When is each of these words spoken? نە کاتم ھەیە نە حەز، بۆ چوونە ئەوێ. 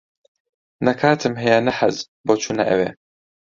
نە 0.85 0.93
کاتم 1.01 1.33
ھەیە 1.41 1.59
نە 1.65 1.71
حەز، 1.79 1.97
بۆ 2.25 2.33
چوونە 2.41 2.63
ئەوێ. 2.69 2.89